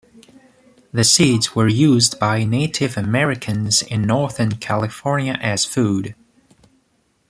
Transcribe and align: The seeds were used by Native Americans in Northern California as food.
The 0.91 1.03
seeds 1.03 1.53
were 1.55 1.67
used 1.67 2.17
by 2.19 2.43
Native 2.43 2.97
Americans 2.97 3.83
in 3.83 4.01
Northern 4.01 4.53
California 4.55 5.33
as 5.39 5.63
food. 5.63 6.15